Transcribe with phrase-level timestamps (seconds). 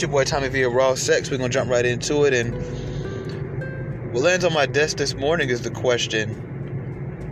[0.00, 1.30] It's your boy Tommy via Raw Sex.
[1.30, 2.54] We're gonna jump right into it, and
[4.14, 6.30] what lands on my desk this morning is the question: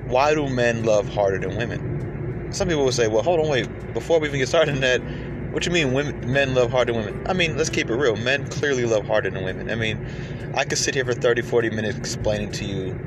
[0.06, 2.48] Why do men love harder than women?
[2.52, 3.94] Some people will say, "Well, hold on, wait.
[3.94, 5.00] Before we even get started in that,
[5.50, 7.26] what you mean women, men love harder than women?
[7.26, 8.16] I mean, let's keep it real.
[8.16, 9.70] Men clearly love harder than women.
[9.70, 10.06] I mean,
[10.54, 13.00] I could sit here for 30, 40 minutes explaining to you,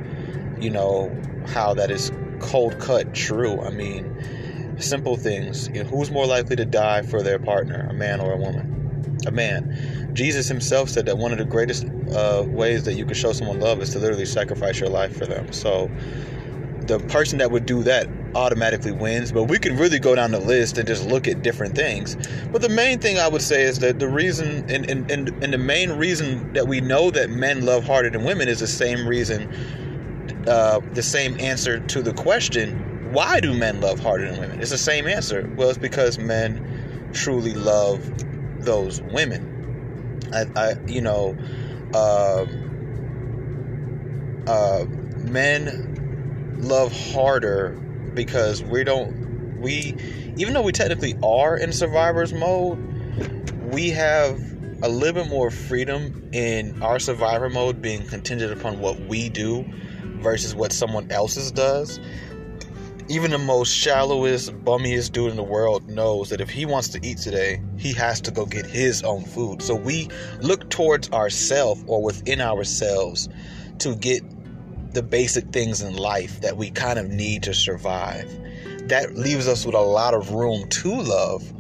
[0.60, 1.16] you know,
[1.46, 3.62] how that is cold cut true.
[3.62, 5.68] I mean, simple things.
[5.68, 8.81] You know, who's more likely to die for their partner, a man or a woman?
[9.26, 10.12] A man.
[10.14, 13.60] Jesus himself said that one of the greatest uh, ways that you can show someone
[13.60, 15.52] love is to literally sacrifice your life for them.
[15.54, 15.90] So
[16.88, 19.32] the person that would do that automatically wins.
[19.32, 22.16] But we can really go down the list and just look at different things.
[22.52, 25.54] But the main thing I would say is that the reason, and, and, and, and
[25.54, 29.08] the main reason that we know that men love harder than women is the same
[29.08, 29.54] reason,
[30.48, 34.62] uh, the same answer to the question why do men love harder than women?
[34.62, 35.50] It's the same answer.
[35.58, 38.10] Well, it's because men truly love
[38.64, 40.20] those women.
[40.34, 41.38] I, I you know,
[41.94, 42.46] uh,
[44.48, 44.86] uh,
[45.18, 47.72] men love harder
[48.14, 49.96] because we don't we
[50.38, 52.78] even though we technically are in survivor's mode
[53.72, 54.40] we have
[54.84, 59.66] a little bit more freedom in our survivor mode being contingent upon what we do
[60.20, 62.00] versus what someone else's does
[63.12, 67.00] even the most shallowest bummiest dude in the world knows that if he wants to
[67.06, 70.08] eat today he has to go get his own food so we
[70.40, 73.28] look towards ourselves or within ourselves
[73.80, 74.24] to get
[74.94, 78.30] the basic things in life that we kind of need to survive.
[78.88, 81.52] That leaves us with a lot of room to love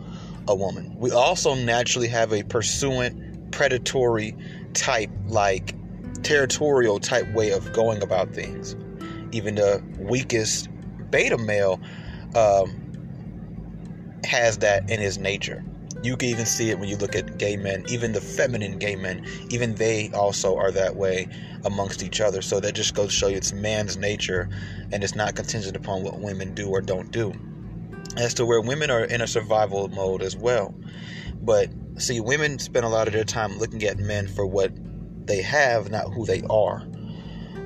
[0.47, 0.93] a woman.
[0.97, 4.35] We also naturally have a pursuant, predatory
[4.73, 5.75] type, like
[6.23, 8.75] territorial type way of going about things.
[9.31, 10.67] Even the weakest
[11.11, 11.79] beta male
[12.35, 12.81] um,
[14.23, 15.63] has that in his nature.
[16.03, 18.95] You can even see it when you look at gay men, even the feminine gay
[18.95, 21.27] men, even they also are that way
[21.63, 22.41] amongst each other.
[22.41, 24.49] So that just goes to show you it's man's nature
[24.91, 27.33] and it's not contingent upon what women do or don't do.
[28.17, 30.73] As to where women are in a survival mode as well.
[31.41, 34.71] But see, women spend a lot of their time looking at men for what
[35.27, 36.79] they have, not who they are.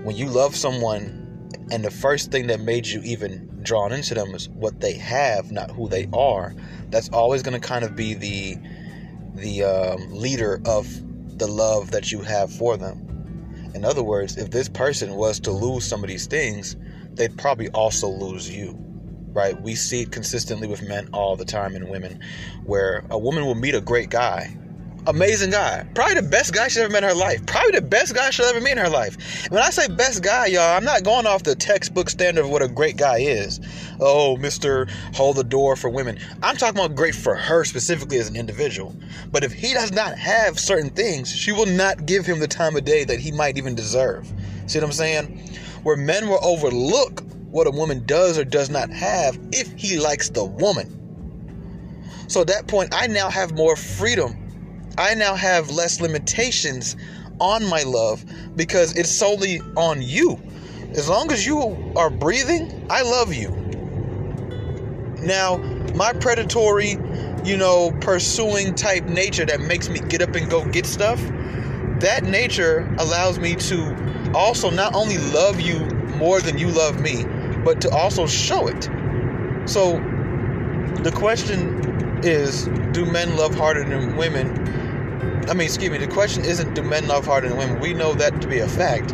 [0.03, 1.24] When you love someone
[1.71, 5.51] and the first thing that made you even drawn into them is what they have,
[5.51, 6.53] not who they are,
[6.89, 8.57] that's always going to kind of be the
[9.35, 10.87] the um, leader of
[11.37, 13.01] the love that you have for them.
[13.73, 16.77] In other words, if this person was to lose some of these things,
[17.15, 18.77] they'd probably also lose you.
[19.33, 19.59] Right?
[19.61, 22.21] We see it consistently with men all the time and women,
[22.63, 24.57] where a woman will meet a great guy
[25.07, 25.85] amazing guy.
[25.93, 27.45] Probably the best guy she's ever met in her life.
[27.45, 29.47] Probably the best guy she'll ever meet in her life.
[29.49, 32.61] When I say best guy, y'all, I'm not going off the textbook standard of what
[32.61, 33.59] a great guy is.
[33.99, 34.89] Oh, Mr.
[35.15, 36.19] Hold the door for women.
[36.41, 38.95] I'm talking about great for her specifically as an individual.
[39.31, 42.75] But if he does not have certain things, she will not give him the time
[42.75, 44.31] of day that he might even deserve.
[44.67, 45.49] See what I'm saying?
[45.83, 50.29] Where men will overlook what a woman does or does not have if he likes
[50.29, 50.91] the woman.
[52.27, 54.44] So at that point, I now have more freedom
[54.97, 56.95] I now have less limitations
[57.39, 58.23] on my love
[58.55, 60.39] because it's solely on you.
[60.91, 63.49] As long as you are breathing, I love you.
[65.21, 65.57] Now,
[65.95, 66.97] my predatory,
[67.43, 71.19] you know, pursuing type nature that makes me get up and go get stuff,
[71.99, 75.79] that nature allows me to also not only love you
[76.17, 77.25] more than you love me,
[77.65, 78.83] but to also show it.
[79.65, 79.97] So,
[81.03, 84.84] the question is do men love harder than women?
[85.47, 87.79] I mean, excuse me, the question isn't do men love harder than women?
[87.79, 89.11] We know that to be a fact.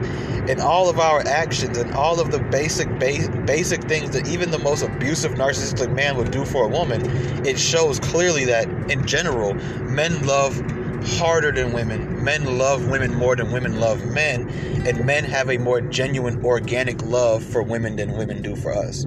[0.50, 4.50] In all of our actions and all of the basic ba- basic things that even
[4.50, 7.02] the most abusive narcissistic man would do for a woman,
[7.46, 10.58] it shows clearly that in general, men love
[11.04, 12.24] harder than women.
[12.24, 14.50] Men love women more than women love men,
[14.88, 19.06] and men have a more genuine, organic love for women than women do for us.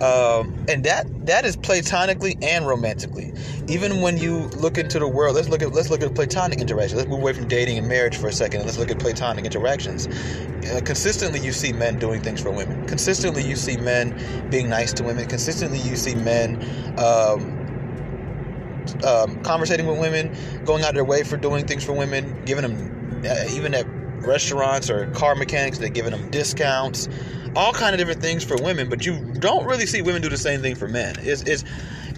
[0.00, 3.32] Um, and that that is platonically and romantically.
[3.66, 6.98] Even when you look into the world, let's look at let's look at platonic interactions.
[6.98, 9.46] Let's move away from dating and marriage for a second, and let's look at platonic
[9.46, 10.06] interactions.
[10.06, 12.86] Uh, consistently, you see men doing things for women.
[12.86, 14.14] Consistently, you see men
[14.50, 15.26] being nice to women.
[15.26, 16.56] Consistently, you see men.
[16.98, 17.55] Um,
[19.04, 20.34] um, conversating with women,
[20.64, 23.86] going out their way for doing things for women, giving them uh, even at
[24.26, 27.08] restaurants or car mechanics, they're giving them discounts,
[27.54, 28.88] all kind of different things for women.
[28.88, 31.16] But you don't really see women do the same thing for men.
[31.20, 31.64] It's it's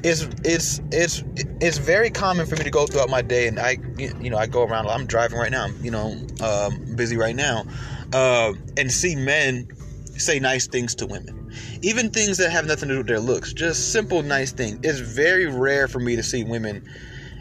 [0.03, 1.25] it's it's it's
[1.61, 4.47] it's very common for me to go throughout my day, and I you know I
[4.47, 4.87] go around.
[4.89, 5.65] I'm driving right now.
[5.65, 7.65] I'm you know um, busy right now,
[8.13, 9.69] uh, and see men
[10.17, 11.48] say nice things to women
[11.83, 14.81] even things that have nothing to do with their looks, just simple, nice things.
[14.83, 16.89] It's very rare for me to see women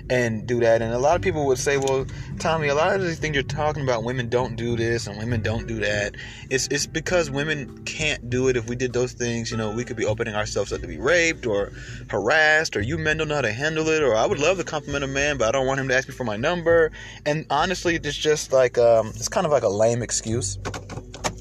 [0.10, 0.82] and do that.
[0.82, 2.06] And a lot of people would say, well,
[2.40, 5.42] Tommy, a lot of these things you're talking about, women don't do this and women
[5.42, 6.16] don't do that.
[6.50, 8.56] It's, it's because women can't do it.
[8.56, 10.98] If we did those things, you know, we could be opening ourselves up to be
[10.98, 11.72] raped or
[12.10, 14.64] harassed, or you men don't know how to handle it, or I would love to
[14.64, 16.92] compliment a man, but I don't want him to ask me for my number.
[17.26, 20.58] And honestly, it's just like, um, it's kind of like a lame excuse.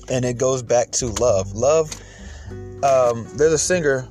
[0.09, 1.53] And it goes back to love.
[1.53, 1.91] Love,
[2.83, 4.09] um, there's a singer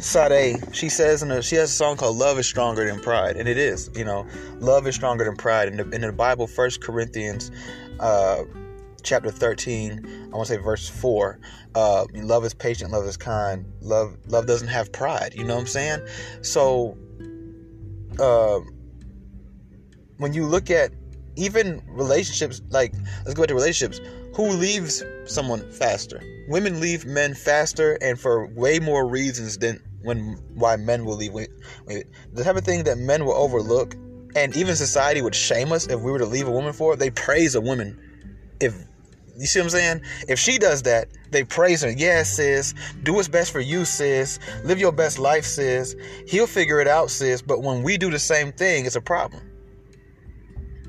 [0.00, 3.36] Sade, she says in a, she has a song called "Love is Stronger Than Pride,"
[3.36, 3.90] and it is.
[3.94, 4.26] You know,
[4.58, 5.68] love is stronger than pride.
[5.68, 7.50] In the, in the Bible, First Corinthians,
[7.98, 8.44] uh,
[9.02, 11.38] chapter thirteen, I want to say verse four.
[11.74, 13.66] Uh, love is patient, love is kind.
[13.82, 15.34] Love love doesn't have pride.
[15.34, 16.06] You know what I'm saying?
[16.40, 16.96] So,
[18.18, 18.60] uh,
[20.16, 20.92] when you look at
[21.36, 22.94] even relationships, like
[23.24, 24.00] let's go back to relationships.
[24.34, 26.22] Who leaves someone faster?
[26.48, 31.32] Women leave men faster and for way more reasons than when why men will leave.
[31.32, 33.94] The type of thing that men will overlook,
[34.34, 36.96] and even society would shame us if we were to leave a woman for.
[36.96, 37.98] They praise a woman
[38.60, 38.74] if
[39.36, 40.02] you see what I'm saying?
[40.28, 41.90] If she does that, they praise her.
[41.90, 42.74] Yeah, sis.
[43.02, 44.38] Do what's best for you, sis.
[44.64, 45.96] Live your best life, sis.
[46.26, 47.40] He'll figure it out, sis.
[47.40, 49.42] But when we do the same thing, it's a problem.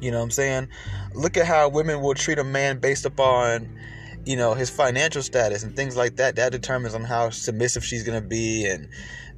[0.01, 0.67] You know what I'm saying?
[1.13, 3.77] Look at how women will treat a man based upon
[4.25, 6.35] you know his financial status and things like that.
[6.35, 8.89] That determines on how submissive she's going to be and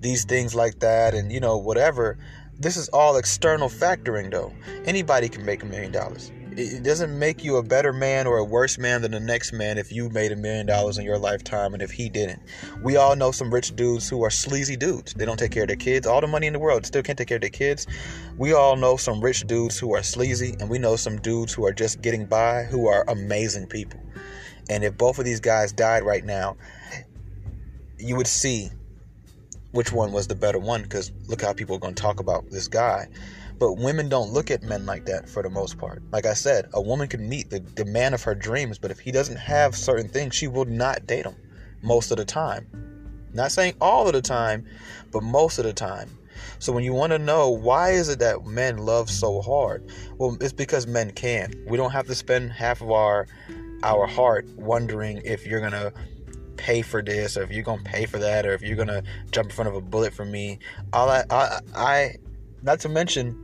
[0.02, 2.18] these things like that and you know whatever.
[2.60, 4.54] This is all external factoring though.
[4.86, 8.44] Anybody can make a million dollars it doesn't make you a better man or a
[8.44, 11.74] worse man than the next man if you made a million dollars in your lifetime
[11.74, 12.42] and if he didn't.
[12.82, 15.14] We all know some rich dudes who are sleazy dudes.
[15.14, 16.08] They don't take care of their kids.
[16.08, 17.88] All the money in the world still can't take care of their kids.
[18.38, 21.66] We all know some rich dudes who are sleazy, and we know some dudes who
[21.66, 24.00] are just getting by who are amazing people.
[24.70, 26.58] And if both of these guys died right now,
[27.98, 28.70] you would see
[29.72, 32.50] which one was the better one because look how people are going to talk about
[32.50, 33.08] this guy.
[33.60, 36.02] But women don't look at men like that for the most part.
[36.12, 39.00] Like I said, a woman can meet the, the man of her dreams, but if
[39.00, 41.36] he doesn't have certain things, she will not date him
[41.82, 42.68] most of the time.
[43.34, 44.66] Not saying all of the time,
[45.12, 46.10] but most of the time.
[46.60, 49.90] So when you want to know why is it that men love so hard?
[50.18, 51.54] Well, it's because men can.
[51.68, 53.28] We don't have to spend half of our
[53.84, 55.92] our heart wondering if you're gonna
[56.56, 59.50] pay for this or if you're gonna pay for that or if you're gonna jump
[59.50, 60.60] in front of a bullet for me.
[60.94, 62.16] All I, I, I
[62.64, 63.38] not to mention,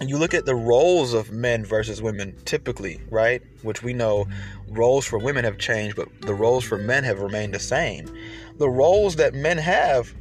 [0.00, 3.42] you look at the roles of men versus women typically, right?
[3.62, 4.26] Which we know
[4.68, 8.06] roles for women have changed, but the roles for men have remained the same.
[8.58, 10.12] The roles that men have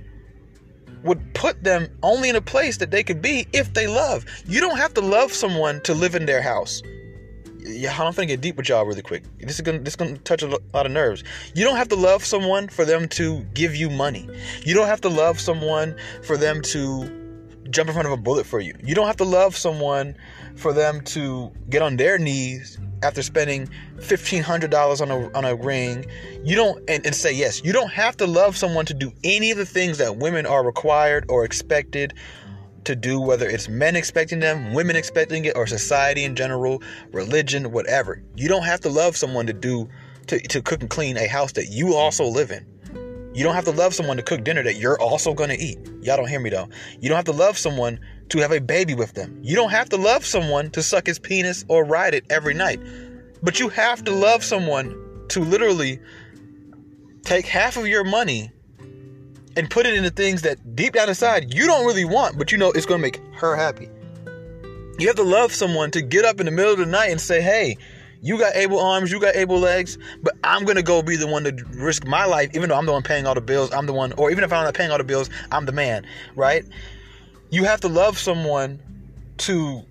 [1.03, 4.25] would put them only in a place that they could be if they love.
[4.47, 6.81] You don't have to love someone to live in their house
[7.65, 9.23] yeah, I'm gonna get deep with y'all really quick.
[9.39, 11.23] This is gonna this is gonna touch a lot of nerves.
[11.55, 14.27] You don't have to love someone for them to give you money.
[14.65, 17.22] You don't have to love someone for them to
[17.69, 18.73] jump in front of a bullet for you.
[18.83, 20.15] You don't have to love someone
[20.55, 23.69] for them to get on their knees after spending
[23.99, 26.05] fifteen hundred dollars on a on a ring.
[26.43, 27.63] You don't and, and say yes.
[27.63, 30.65] You don't have to love someone to do any of the things that women are
[30.65, 32.13] required or expected
[32.85, 36.81] to do, whether it's men expecting them, women expecting it, or society in general,
[37.11, 38.21] religion, whatever.
[38.35, 39.89] You don't have to love someone to do
[40.27, 42.65] to, to cook and clean a house that you also live in.
[43.33, 45.79] You don't have to love someone to cook dinner that you're also gonna eat.
[46.03, 46.69] Y'all don't hear me though.
[46.99, 49.39] You don't have to love someone to have a baby with them.
[49.41, 52.79] You don't have to love someone to suck his penis or ride it every night.
[53.41, 55.99] But you have to love someone to literally
[57.23, 58.51] take half of your money
[59.55, 62.57] and put it into things that deep down inside you don't really want, but you
[62.57, 63.89] know it's going to make her happy.
[64.99, 67.19] You have to love someone to get up in the middle of the night and
[67.19, 67.77] say, hey,
[68.23, 71.43] you got able arms, you got able legs, but I'm gonna go be the one
[71.43, 73.71] to risk my life, even though I'm the one paying all the bills.
[73.73, 76.07] I'm the one, or even if I'm not paying all the bills, I'm the man,
[76.35, 76.63] right?
[77.51, 78.79] You have to love someone
[79.39, 79.83] to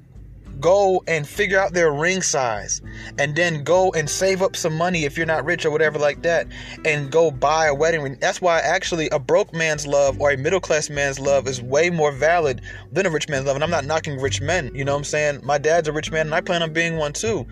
[0.61, 2.81] go and figure out their ring size
[3.19, 6.23] and then go and save up some money if you're not rich or whatever like
[6.23, 6.47] that
[6.85, 8.17] and go buy a wedding ring.
[8.21, 11.91] That's why actually a broke man's love or a middle class man's love is way
[11.91, 12.63] more valid
[12.93, 13.57] than a rich man's love.
[13.57, 15.41] And I'm not knocking rich men, you know what I'm saying?
[15.43, 17.47] My dad's a rich man and I plan on being one too.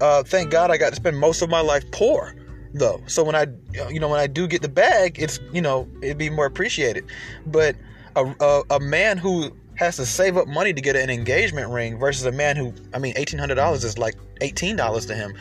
[0.00, 2.34] Uh, thank God I got to spend most of my life poor
[2.74, 3.00] though.
[3.06, 3.46] So when I,
[3.90, 7.06] you know, when I do get the bag, it's, you know, it'd be more appreciated.
[7.46, 7.76] But
[8.16, 11.98] a, a, a man who has to save up money to get an engagement ring
[11.98, 15.34] versus a man who, I mean, eighteen hundred dollars is like eighteen dollars to him.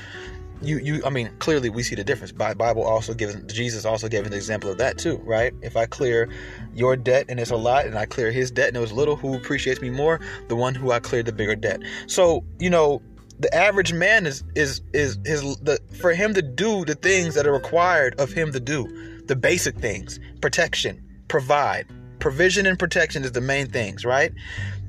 [0.61, 2.31] You, you, I mean, clearly we see the difference.
[2.31, 5.53] Bible also gives Jesus also gave an example of that too, right?
[5.61, 6.29] If I clear
[6.73, 9.15] your debt and it's a lot, and I clear his debt and it was little,
[9.15, 10.19] who appreciates me more?
[10.47, 11.81] The one who I cleared the bigger debt.
[12.07, 13.01] So you know,
[13.39, 17.45] the average man is is is his the for him to do the things that
[17.45, 21.87] are required of him to do, the basic things: protection, provide,
[22.19, 24.31] provision and protection is the main things, right?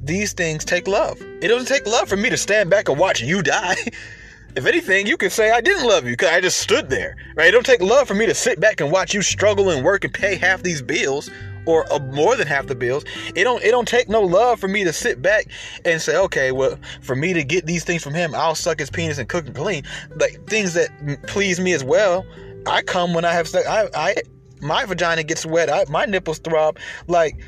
[0.03, 1.21] These things take love.
[1.21, 3.77] It doesn't take love for me to stand back and watch you die.
[4.57, 7.49] if anything, you could say I didn't love you because I just stood there, right?
[7.49, 10.05] It don't take love for me to sit back and watch you struggle and work
[10.05, 11.31] and pay half these bills
[11.67, 13.05] or uh, more than half the bills.
[13.35, 15.47] It don't it don't take no love for me to sit back
[15.85, 18.91] and say, okay, well, for me to get these things from him, I'll suck his
[18.91, 19.85] penis and cook and clean,
[20.17, 20.91] like things that
[21.27, 22.25] please me as well.
[22.67, 23.67] I come when I have sex.
[23.67, 24.17] I, I
[24.61, 25.71] my vagina gets wet.
[25.71, 26.79] I, my nipples throb.
[27.07, 27.39] Like,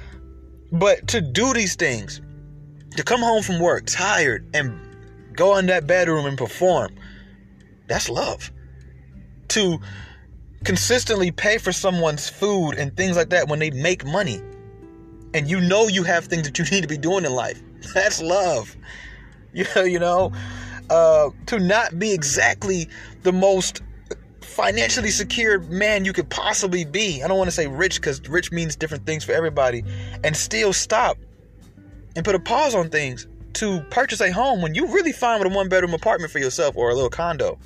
[0.72, 2.20] but to do these things,
[2.96, 4.78] to come home from work tired and
[5.34, 6.94] go in that bedroom and perform,
[7.86, 8.52] that's love.
[9.48, 9.78] To
[10.64, 14.40] consistently pay for someone's food and things like that when they make money.
[15.34, 17.62] And you know you have things that you need to be doing in life.
[17.94, 18.76] That's love.
[19.52, 20.32] You know you know
[20.90, 22.88] uh, to not be exactly
[23.22, 23.82] the most
[24.40, 27.22] financially secure man you could possibly be.
[27.22, 29.84] I don't want to say rich because rich means different things for everybody.
[30.24, 31.16] And still stop
[32.16, 35.52] and put a pause on things to purchase a home when you really fine with
[35.52, 37.58] a one bedroom apartment for yourself or a little condo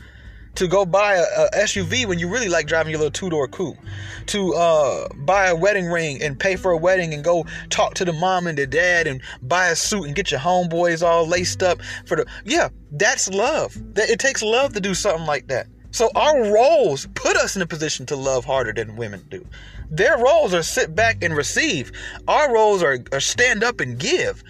[0.54, 3.49] to go buy a, a, SUV when you really like driving your little two door
[3.49, 3.78] coupe,
[4.26, 8.04] to uh, buy a wedding ring and pay for a wedding and go talk to
[8.04, 11.62] the mom and the dad and buy a suit and get your homeboys all laced
[11.62, 13.76] up for the yeah, that's love.
[13.94, 15.66] That it takes love to do something like that.
[15.90, 19.47] So our roles put us in a position to love harder than women do.
[19.90, 21.92] Their roles are sit back and receive.
[22.26, 24.42] Our roles are, are stand up and give.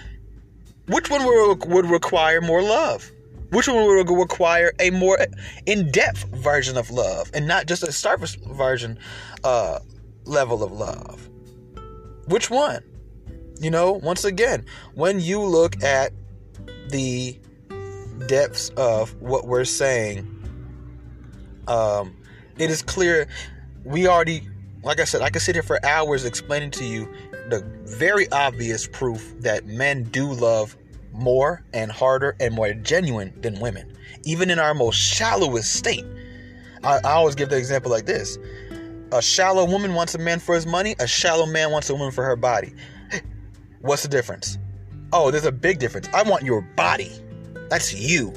[0.86, 3.10] Which one would, would require more love?
[3.52, 5.18] Which one would require a more
[5.66, 8.98] in-depth version of love and not just a surface version
[9.44, 9.78] uh,
[10.24, 11.28] level of love?
[12.26, 12.82] Which one?
[13.60, 16.12] You know once again when you look at
[16.88, 17.38] the
[18.26, 20.28] depths of what we're saying
[21.68, 22.16] um,
[22.58, 23.26] it is clear
[23.84, 24.48] we already
[24.82, 27.12] like i said i could sit here for hours explaining to you
[27.48, 30.76] the very obvious proof that men do love
[31.12, 33.92] more and harder and more genuine than women,
[34.24, 36.04] even in our most shallowest state.
[36.84, 38.38] I, I always give the example like this
[39.12, 42.12] a shallow woman wants a man for his money, a shallow man wants a woman
[42.12, 42.72] for her body.
[43.82, 44.58] What's the difference?
[45.12, 46.08] Oh, there's a big difference.
[46.14, 47.12] I want your body.
[47.68, 48.32] That's you.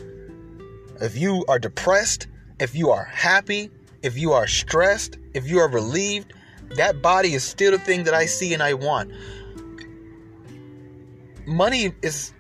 [1.00, 2.28] If you are depressed,
[2.60, 3.70] if you are happy,
[4.02, 6.34] if you are stressed, if you are relieved,
[6.76, 9.12] that body is still the thing that I see and I want.
[11.46, 12.34] Money is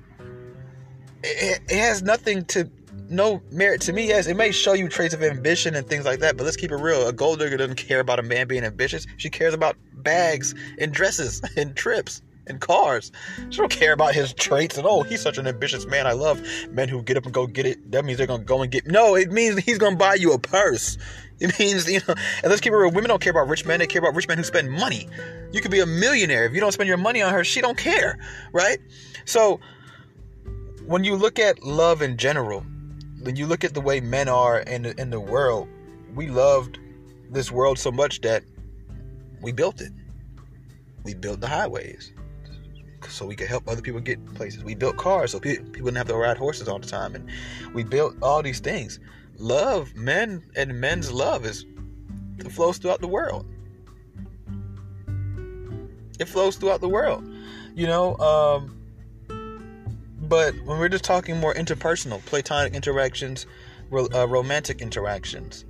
[1.25, 2.70] it, it has nothing to
[3.10, 4.08] no merit to me.
[4.08, 6.72] Yes, it may show you traits of ambition and things like that, but let's keep
[6.72, 7.08] it real.
[7.08, 9.05] A gold digger doesn't care about a man being ambitious.
[9.17, 13.12] She cares about bags and dresses and trips and cars.
[13.50, 15.03] She don't care about his traits at all.
[15.03, 16.05] he's such an ambitious man.
[16.08, 17.91] I love men who get up and go get it.
[17.91, 18.86] That means they're gonna go and get.
[18.88, 20.98] No, it means he's gonna buy you a purse.
[21.38, 22.15] It means you know.
[22.44, 22.91] And let's keep it real.
[22.91, 23.79] Women don't care about rich men.
[23.79, 25.10] They care about rich men who spend money.
[25.51, 27.44] You could be a millionaire if you don't spend your money on her.
[27.44, 28.17] She don't care,
[28.53, 28.79] right?
[29.25, 29.60] So
[30.88, 32.62] when you look at love in general,
[33.22, 35.68] when you look at the way men are in the, in the world,
[36.13, 36.80] we loved
[37.32, 38.44] this world so much that
[39.42, 39.92] we built it.
[41.04, 42.12] We built the highways
[43.10, 44.63] so we could help other people get places.
[44.63, 47.30] We built cars so people didn't have to ride horses all the time, and
[47.74, 49.00] we built all these things.
[49.38, 51.65] Love, men and men's love is
[52.38, 53.46] it flows throughout the world.
[56.20, 57.27] It flows throughout the world.
[57.75, 58.85] You know, um,
[60.27, 63.46] but when we're just talking more interpersonal, platonic interactions,
[63.91, 65.65] uh, romantic interactions,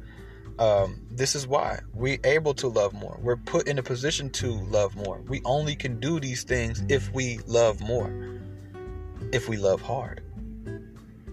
[0.58, 3.20] um, this is why we're able to love more.
[3.22, 5.22] We're put in a position to love more.
[5.28, 8.40] We only can do these things if we love more,
[9.34, 10.24] if we love hard.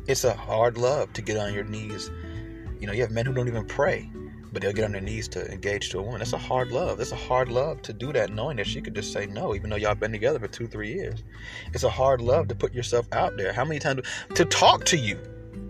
[0.08, 2.10] It's a hard love to get on your knees.
[2.80, 4.10] You know, you have men who don't even pray
[4.52, 6.18] but they'll get on their knees to engage to a woman.
[6.18, 6.98] That's a hard love.
[6.98, 9.70] That's a hard love to do that, knowing that she could just say no, even
[9.70, 11.22] though y'all been together for two, three years.
[11.72, 13.52] It's a hard love to put yourself out there.
[13.52, 14.02] How many times
[14.34, 15.18] to talk to you,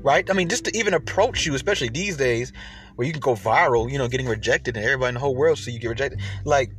[0.03, 0.29] right?
[0.29, 2.53] I mean, just to even approach you, especially these days,
[2.97, 5.59] where you can go viral, you know, getting rejected, and everybody in the whole world
[5.59, 6.21] see you get rejected.
[6.45, 6.73] Like,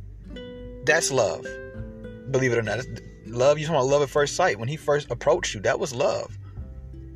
[0.84, 1.46] that's love.
[2.30, 2.80] Believe it or not,
[3.26, 3.58] love.
[3.58, 4.58] You talking love at first sight.
[4.58, 6.38] When he first approached you, that was love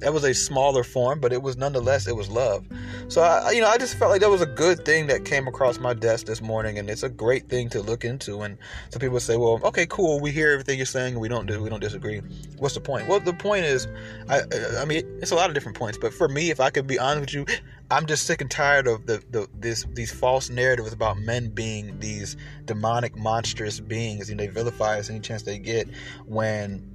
[0.01, 2.67] that was a smaller form, but it was nonetheless it was love.
[3.09, 5.49] So I, you know, I just felt like that was a good thing that came
[5.49, 8.43] across my desk this morning, and it's a great thing to look into.
[8.43, 8.59] And
[8.91, 11.63] some people say, well, okay, cool, we hear everything you're saying, and we don't do,
[11.63, 12.21] we don't disagree.
[12.59, 13.09] What's the point?
[13.09, 13.89] Well, the point is,
[14.29, 14.43] I,
[14.79, 16.99] I mean, it's a lot of different points, but for me, if I could be
[16.99, 17.57] honest with you,
[17.91, 21.99] I'm just sick and tired of the, the this these false narratives about men being
[22.01, 22.37] these
[22.67, 25.89] demonic, monstrous beings, and they vilify us any chance they get
[26.27, 26.87] when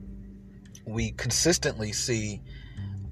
[0.86, 2.42] we consistently see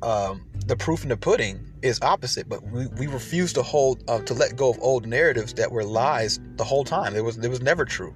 [0.03, 4.19] um, the proof in the pudding is opposite, but we, we refuse to hold uh,
[4.21, 7.15] to let go of old narratives that were lies the whole time.
[7.15, 8.13] It was it was never true.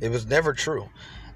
[0.00, 0.88] It was never true.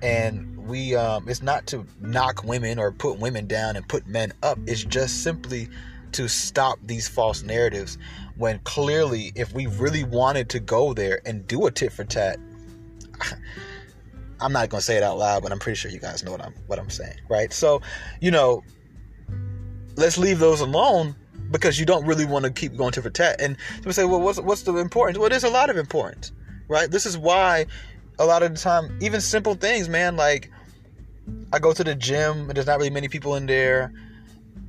[0.02, 4.32] and we um, it's not to knock women or put women down and put men
[4.42, 5.68] up it's just simply
[6.12, 7.98] to stop these false narratives
[8.36, 12.38] when clearly if we really wanted to go there and do a tit for tat
[14.40, 16.32] I'm not going to say it out loud but I'm pretty sure you guys know
[16.32, 17.80] what I'm what I'm saying right so
[18.20, 18.62] you know
[19.96, 21.14] let's leave those alone
[21.50, 24.20] because you don't really want to keep going to for tat and people say well
[24.20, 25.18] what's what's the importance?
[25.18, 26.32] Well there's a lot of importance
[26.68, 26.90] right?
[26.90, 27.66] This is why
[28.18, 30.50] a lot of the time even simple things man like
[31.52, 33.92] I go to the gym and there's not really many people in there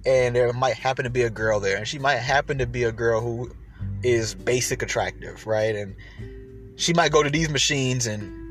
[0.05, 2.83] and there might happen to be a girl there and she might happen to be
[2.83, 3.51] a girl who
[4.03, 5.75] is basic attractive right?
[5.75, 5.95] And
[6.75, 8.44] she might go to these machines and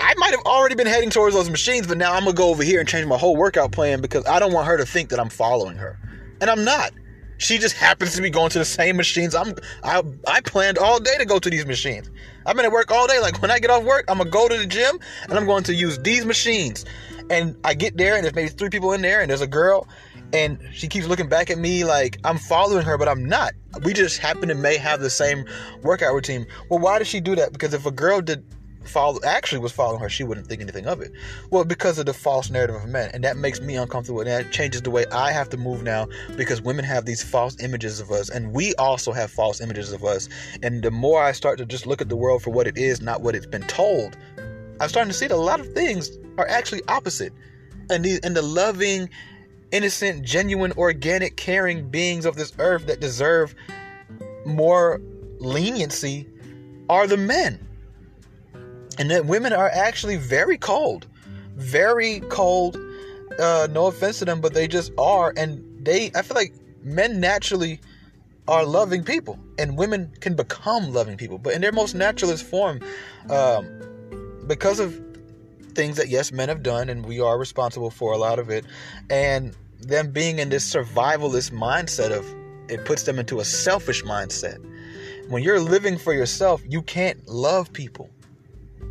[0.00, 2.62] I might have already been heading towards those machines, but now I'm gonna go over
[2.62, 5.20] here and change my whole workout plan because I don't want her to think that
[5.20, 5.98] I'm following her,
[6.40, 6.92] and I'm not.
[7.38, 9.34] She just happens to be going to the same machines.
[9.34, 12.10] I'm I I planned all day to go to these machines.
[12.44, 13.18] I've been at work all day.
[13.18, 15.64] Like when I get off work, I'm gonna go to the gym and I'm going
[15.64, 16.84] to use these machines.
[17.30, 19.86] And I get there and there's maybe three people in there and there's a girl
[20.32, 23.52] and she keeps looking back at me like I'm following her, but I'm not.
[23.84, 25.44] We just happen to may have the same
[25.82, 26.46] workout routine.
[26.68, 27.52] Well, why does she do that?
[27.52, 28.44] Because if a girl did
[28.84, 31.12] follow actually was following her, she wouldn't think anything of it.
[31.50, 34.52] Well, because of the false narrative of men, and that makes me uncomfortable, and that
[34.52, 38.10] changes the way I have to move now because women have these false images of
[38.10, 40.28] us, and we also have false images of us.
[40.62, 43.00] And the more I start to just look at the world for what it is,
[43.00, 44.16] not what it's been told,
[44.80, 47.32] I'm starting to see that a lot of things are actually opposite.
[47.90, 49.10] And the and the loving,
[49.72, 53.54] innocent, genuine, organic, caring beings of this earth that deserve
[54.46, 55.00] more
[55.38, 56.28] leniency
[56.88, 57.66] are the men
[59.00, 61.06] and that women are actually very cold,
[61.56, 62.78] very cold.
[63.38, 66.10] Uh, no offense to them, but they just are, and they.
[66.14, 66.52] I feel like
[66.84, 67.80] men naturally
[68.46, 72.80] are loving people, and women can become loving people, but in their most naturalist form,
[73.30, 73.66] um,
[74.46, 75.00] because of
[75.74, 78.66] things that yes, men have done, and we are responsible for a lot of it,
[79.08, 82.26] and them being in this survivalist mindset of
[82.68, 84.58] it puts them into a selfish mindset.
[85.30, 88.10] When you're living for yourself, you can't love people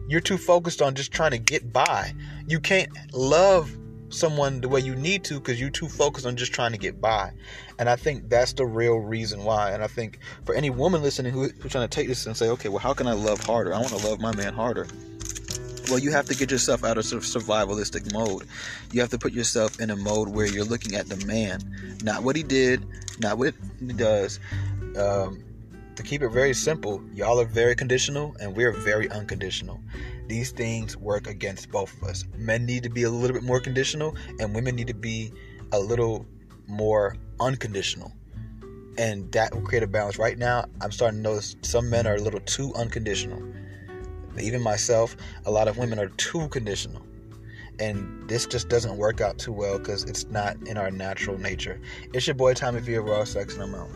[0.10, 2.13] you're too focused on just trying to get by.
[2.48, 3.72] You can't love
[4.10, 7.00] someone the way you need to because you're too focused on just trying to get
[7.00, 7.32] by.
[7.78, 9.72] And I think that's the real reason why.
[9.72, 12.50] And I think for any woman listening who, who's trying to take this and say,
[12.50, 13.74] okay, well, how can I love harder?
[13.74, 14.88] I want to love my man harder.
[15.89, 18.48] Well, you have to get yourself out of sort of survivalistic mode.
[18.91, 22.24] You have to put yourself in a mode where you're looking at the man, not
[22.24, 22.86] what he did,
[23.19, 24.39] not what he does.
[24.98, 25.43] Um,
[26.00, 29.82] to keep it very simple, y'all are very conditional and we're very unconditional.
[30.28, 32.24] These things work against both of us.
[32.38, 35.34] Men need to be a little bit more conditional, and women need to be
[35.74, 36.26] a little
[36.68, 38.14] more unconditional.
[38.98, 40.18] And that will create a balance.
[40.18, 43.44] Right now, I'm starting to notice some men are a little too unconditional.
[44.40, 47.02] Even myself, a lot of women are too conditional.
[47.80, 51.82] And this just doesn't work out too well because it's not in our natural nature.
[52.14, 53.90] It's your boy Tommy Villa Raw Sex, and I'm out.